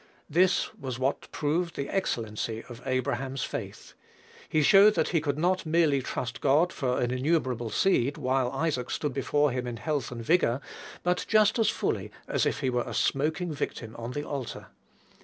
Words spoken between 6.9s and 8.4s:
an innumerable seed